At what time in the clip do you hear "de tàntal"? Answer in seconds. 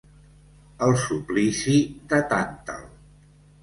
2.15-2.85